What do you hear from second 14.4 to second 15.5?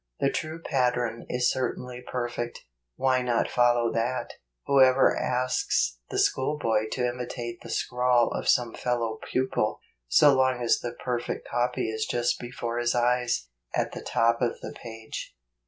of the page